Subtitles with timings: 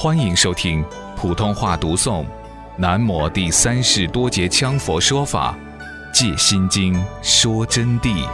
[0.00, 0.84] 欢迎收听
[1.16, 2.22] 普通话读诵
[2.76, 5.58] 《南摩第三世多杰羌佛说法·
[6.14, 8.24] 戒心经》说真谛。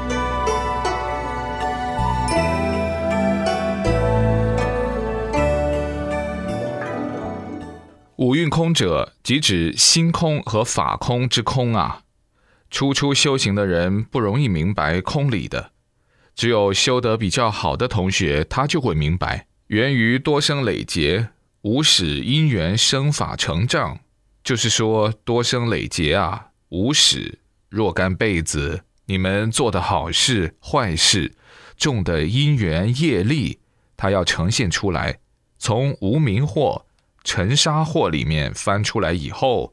[8.16, 12.02] 五蕴空者，即指心空和法空之空啊。
[12.70, 15.70] 初初修行的人不容易明白空理的，
[16.34, 21.30] 只有修得比较好的同学，他就会明白，源于多生累劫。
[21.64, 24.00] 无始因缘生法成障，
[24.42, 27.38] 就是说多生累劫啊，无始
[27.70, 31.34] 若干辈子，你们做的好事坏事，
[31.78, 33.60] 种的因缘业力，
[33.96, 35.20] 它要呈现出来，
[35.56, 36.82] 从无明惑、
[37.22, 39.72] 尘沙惑里面翻出来以后，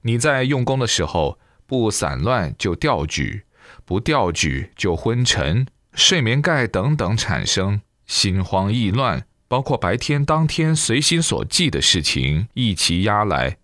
[0.00, 3.44] 你在用功的时候不散乱就掉举，
[3.84, 9.26] 不掉举就昏沉、睡眠盖等等产生，心慌意乱。
[9.50, 13.56] 包括白天当天随心所记的事情一齐压来，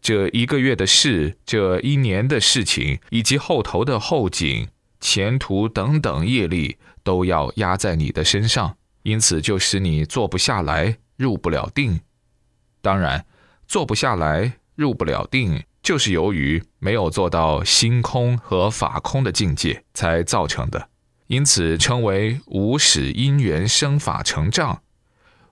[0.00, 4.68] 这一个月的事，这一年的事情，以及后头的后景、
[5.00, 12.00] 前途等等业力，都要压在你的身上，因此就使你坐不下来，入不了定。
[12.80, 13.26] 当然，
[13.66, 20.90] 坐不下来，入不了定，就是由于没有做到心空和法空的境界才造成的，
[21.26, 24.80] 因此称为无始因缘生法成障。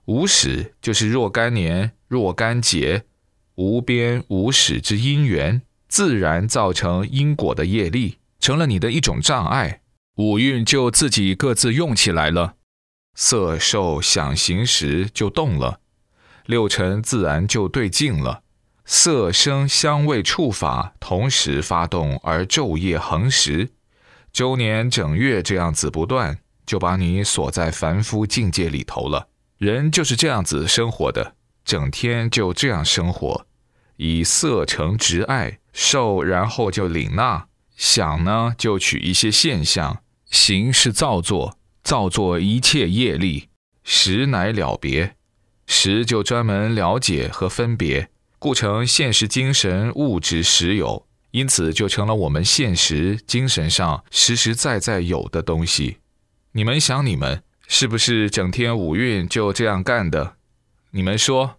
[0.05, 3.05] 无始就是若干年、若干劫，
[3.55, 9.81] 无边无始之因缘，自然造成因果的业力，成了你的一种障碍。
[10.17, 12.55] 五蕴就自己各自用起来了，
[13.15, 15.79] 色、受、想、行、识就动了，
[16.45, 18.43] 六尘自然就对境了。
[18.85, 23.71] 色、声、香味、触法同时发动，而昼夜恒时，
[24.33, 29.29] 周年整月这样子不断，就把你锁在凡夫境界里头了。
[29.63, 33.47] 人就是这样子生活的，整天就这样生活，
[33.95, 37.47] 以色成执爱，受然后就领纳，
[37.77, 43.47] 想呢就取一些现象，行是造作，造作一切业力，
[43.85, 45.15] 识乃了别，
[45.65, 55.99] 识就专门了解和分别，故成现实精神物质实有，因此就成了我们现实精神上实实在在有的东西。
[56.51, 57.41] 你们想你们。
[57.75, 60.35] 是不是整天五蕴就这样干的？
[60.91, 61.55] 你们说，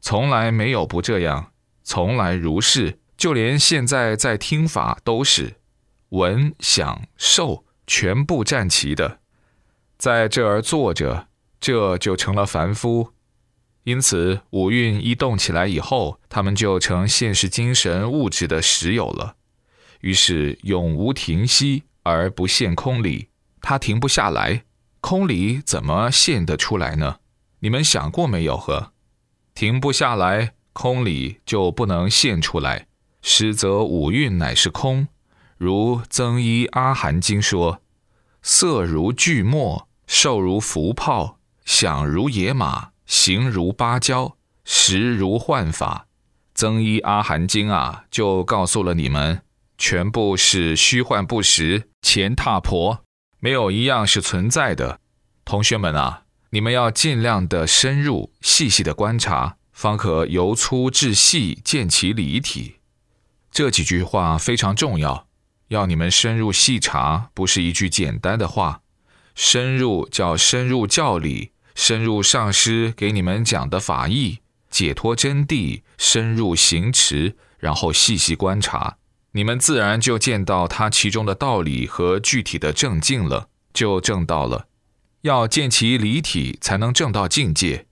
[0.00, 1.52] 从来没有不这样，
[1.84, 2.98] 从来如是。
[3.16, 5.54] 就连现在在听法都是，
[6.08, 9.20] 闻、想、受全部占齐的，
[9.96, 11.28] 在这儿坐着，
[11.60, 13.12] 这就成了凡夫。
[13.84, 19.36] 因此，五蕴一动起来以后，他们就成现实精神物质的实有了。
[20.00, 23.28] 于是永无停息而不现空理，
[23.60, 24.64] 它停不下来。
[25.06, 27.16] 空里怎么现得出来呢？
[27.58, 28.56] 你们想过没有？
[28.56, 28.94] 呵，
[29.54, 32.86] 停不下来，空里就不能现出来。
[33.20, 35.08] 实则五蕴乃是空，
[35.58, 37.82] 如增一阿含经说：
[38.40, 46.06] 色如巨墨，受如浮泡，想如野马，行如芭蕉，识如幻法。
[46.54, 49.42] 增一阿含经啊，就告诉了你们，
[49.76, 53.03] 全部是虚幻不实，前踏婆。
[53.44, 55.00] 没有一样是存在的，
[55.44, 62.76] 同学们啊，你们要尽量的深入、细细的观察，方可由粗至细见其理体。
[63.50, 65.26] 这几句话非常重要，
[65.68, 68.80] 要你们深入细查，不是一句简单的话。
[69.34, 74.38] 深入叫深入教理，深入上师给你们讲的法义、
[74.70, 78.96] 解脱真谛，深入行持，然后细细观察。
[79.36, 84.68] 你们自然就见到它其中的道理和具体的正境了，就正到了。
[85.22, 87.86] 要见其离体，才能正到境界。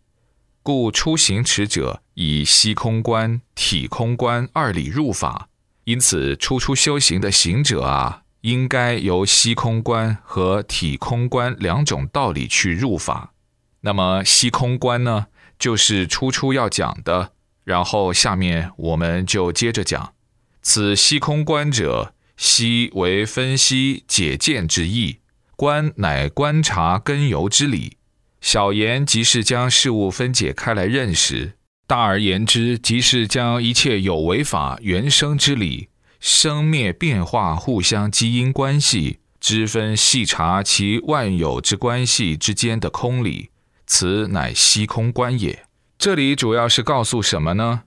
[0.63, 5.49] 故初行持者以息空观、体空观二理入法。
[5.83, 13.33] 因此，初出修行的行者啊，应该由息空观和体空观两种道理去入法。
[13.81, 15.27] 那么，息空观呢，
[15.59, 17.33] 就是初初要讲的。
[17.65, 20.15] 然后下面我们就接着讲。
[20.63, 25.19] 此息空观者，息为分析解见之意，
[25.57, 27.97] 观乃观察根由之理。
[28.41, 31.55] 小言即是将事物分解开来认识，
[31.87, 35.89] 大而言之，即是将一切有为法原生之理、
[36.19, 43.51] 生灭变化互相基因关系之分细察其万有之关系之间的空理。
[43.87, 45.67] 此乃息空观也。
[45.99, 47.83] 这里主要是告诉什么呢？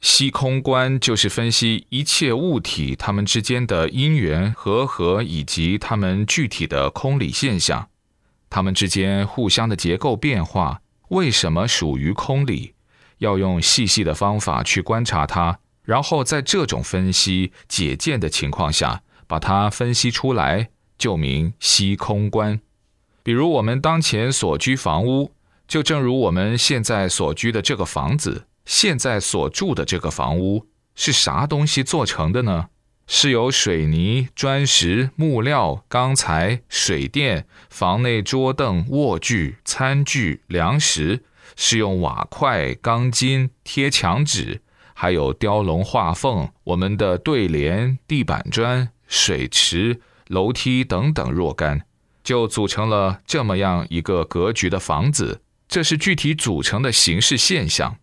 [0.00, 7.88] 息空观就是分析一切物体它们之间的因缘和合，以及它们具体的空理现象，
[8.48, 12.72] 它们之间互相的结构变化，为什么属于空理？
[13.18, 22.58] 要用细细的方法去观察它，然后在这种分析解见的情况下，把它分析出来，就名析空观。
[23.22, 25.32] 比如我们当前所居房屋，
[25.68, 32.68] 就正如我们现在所居的这个房子，现在所住的这个房屋是啥东西做成的呢？
[33.08, 41.24] 是由水泥、砖石、木料、钢材、水电、房内桌凳、卧具、餐具、粮食，
[41.56, 44.62] 是用瓦块、钢筋、贴墙纸，
[44.94, 51.84] 还有雕龙画凤、我们的对联、地板砖、水池、楼梯等等若干，
[52.22, 55.40] 就组成了这么样一个格局的房子。
[55.66, 57.96] 这是具体组成的形式现象，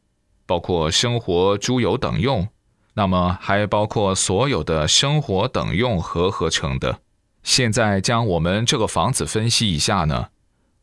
[0.48, 2.48] 包括生活、猪油等用。
[2.96, 7.02] 那么还包括所有的生活等用和合成的。
[7.44, 10.30] 现在将我们这个房子分析一下呢？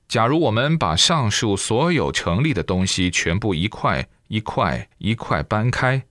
[0.07, 6.05] 假如我们把上述所有成立的东西全部一块一块一块搬开，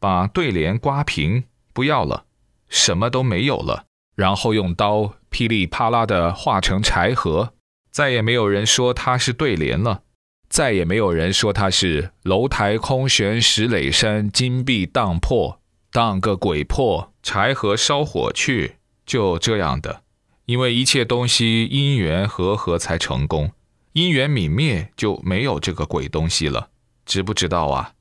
[0.00, 2.24] 把对联刮平，不要了，
[2.68, 3.84] 什么都没有了，
[4.16, 7.52] 然后用刀噼里啪啦的画成柴禾，
[7.92, 10.02] 再也没有人说它是对联了。
[10.48, 15.60] 再也没有人说他是楼台空悬石垒山，金壁荡破，
[15.92, 20.02] 荡个鬼破，柴禾烧火去，就这样的。
[20.46, 23.50] 因为一切东西因缘和合才成功，
[23.94, 26.68] 因缘泯灭就没有这个鬼东西了，
[27.04, 27.94] 知不知道啊？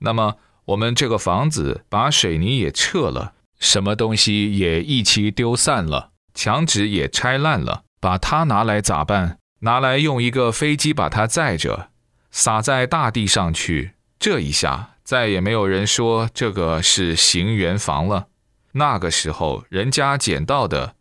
[0.00, 0.34] 那么
[0.66, 9.37] 我们这个房子把水泥也撤了，什么东西也一起丢散了，墙纸也拆烂了，把它拿来咋办？
[9.60, 11.90] 拿来用一个飞机把它载着，
[12.30, 13.92] 撒在大地上去。
[14.18, 18.26] 这一下再也没有人说这个是行圆房了。
[18.72, 20.94] 那个时候人家捡到的，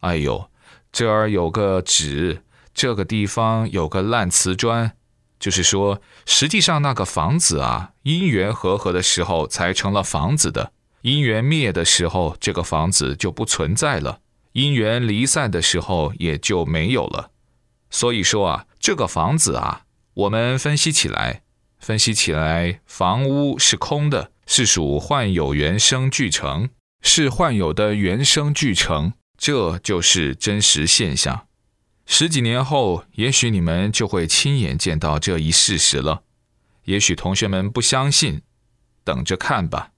[0.00, 0.50] 哎呦，
[0.92, 2.42] 这儿有个纸，
[2.74, 4.92] 这个地方有个烂瓷砖，
[5.38, 10.72] 就是说，实际上那个房子啊，因缘和合的时候才成了房子的，
[11.02, 14.18] 因缘灭的时候，这个房子就不存在了；
[14.52, 17.30] 因缘离散的时候，也就没有了。
[17.94, 19.82] 所以说啊，这个房子啊，
[20.14, 21.44] 我们分析起来，
[21.78, 26.70] 分析起来，房屋是空的，是属幻有原生巨城，
[27.02, 31.46] 是幻有的原生巨城，这就是真实现象。
[32.04, 36.24] 十几年后，也许你们就会亲眼见到这一事实了。
[36.86, 38.42] 也许同学们不相信，
[39.04, 39.92] 等着看吧。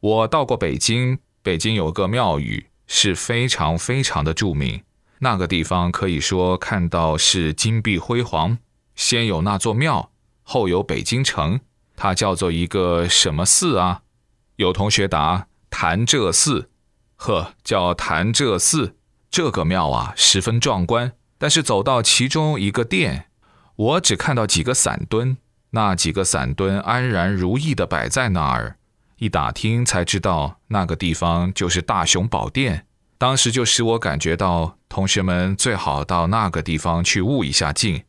[0.00, 4.82] 我到过北京，北京有个庙宇是非常非常的著名。
[5.20, 8.58] 那个地方可以说看到是金碧辉煌，
[8.94, 10.10] 先有那座庙，
[10.42, 11.60] 后有北京城，
[11.96, 14.02] 它叫做一个什么寺啊？
[14.56, 16.70] 有同学答潭柘寺，
[17.16, 18.96] 呵，叫潭柘寺。
[19.30, 21.12] 这个庙啊，十分壮观。
[21.36, 23.26] 但是走到其中一个殿，
[23.76, 25.36] 我只看到几个散墩，
[25.70, 28.78] 那几个散墩安然如意地摆在那儿。
[29.18, 32.87] 一打听才知道，那个地方就是大雄宝殿。
[33.18, 38.04] 当时就使我感觉到，同学们最好到那个地方去悟一下境。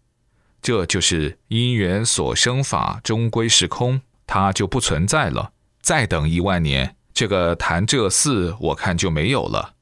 [0.61, 5.51] 这就是因缘所生法，终归是空，它就不存在了。
[5.81, 9.73] 再等一万年，这个潭柘寺我看就没有了。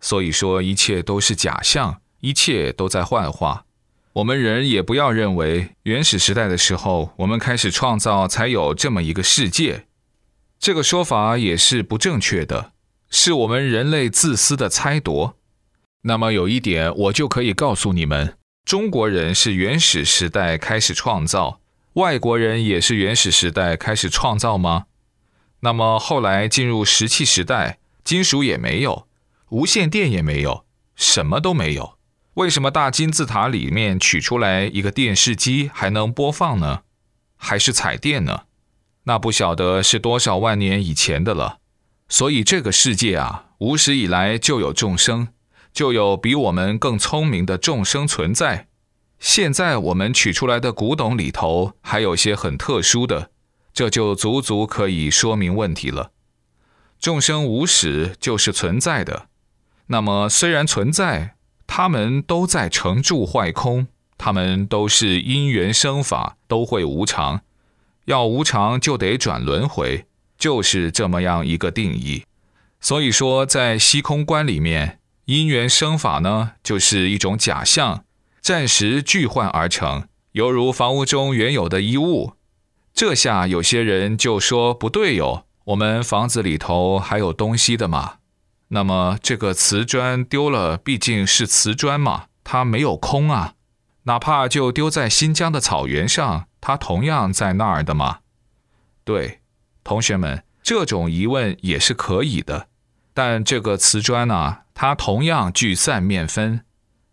[0.00, 3.64] 所以说，一切都是假象，一切都在幻化。
[4.12, 9.86] 我们人也不要认为原始时代的时候，我们开始创造才有这么一个世界，
[10.58, 12.73] 这个说法也是不正确的。
[13.16, 15.36] 是我们人类自私的猜夺。
[16.02, 21.60] 那么有一点，我就可以告诉你们：中国人是原始时代开始创造，
[21.92, 24.86] 外国人也是原始时代开始创造吗？
[25.60, 29.06] 那么后来进入石器时代，金属也没有，
[29.50, 30.66] 无线电也没有，
[30.96, 31.96] 什么都没有。
[32.34, 36.80] 为什么大金字塔里面取出来一个电视机还能播放呢？
[37.36, 38.42] 还是彩电呢？
[39.04, 41.60] 那不晓得是多少万年以前的了。
[42.08, 45.28] 所以这个世界啊，无始以来就有众生，
[45.72, 48.68] 就有比我们更聪明的众生存在。
[49.18, 53.30] 现在我们取出来的古董里头还有些很特殊的，
[53.72, 56.10] 这就足足可以说明问题了。
[57.00, 59.28] 众生无始就是存在的，
[59.86, 63.86] 那么虽然存在，他们都在成住坏空，
[64.18, 67.40] 他们都是因缘生法，都会无常。
[68.04, 70.06] 要无常就得转轮回。
[70.44, 72.26] 就是这么样一个定义，
[72.78, 78.04] 所以说在虚空观里面，因缘生法呢，就是一种假象，
[78.42, 82.34] 暂时聚幻而成，犹如房屋中原有的衣物。
[82.92, 88.16] 这下有些人就说不对哟，我们房子里头还有东西的嘛。
[88.68, 93.54] 那么这个瓷砖丢了，毕竟是瓷砖嘛，它没有空啊。
[94.02, 98.18] 哪怕就丢在新疆的草原上，它同样在那儿的嘛？
[99.06, 99.40] 对，
[99.84, 102.66] 同学们，这种疑问也是可以的。
[103.12, 106.62] 但这个瓷砖呢，它同样具散面分。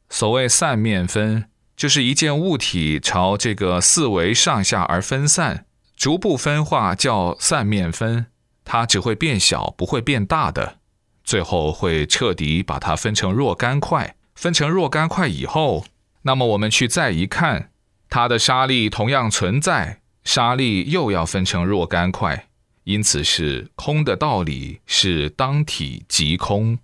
[0.10, 1.46] 所谓散面分，
[1.78, 8.26] 就是一件物体朝这个四维上下而分散，逐步分化叫散面分。
[8.64, 10.78] 它只会变小，不会变大的，
[11.24, 14.16] 最后会彻底把它分成若干块。
[14.34, 15.86] 分成若干块以后。
[16.24, 17.72] 那么我们去再一看，
[18.10, 22.48] 它的沙粒同样存在，沙粒又要分成若干块，
[22.84, 26.78] 因此是空的道理是当体即空。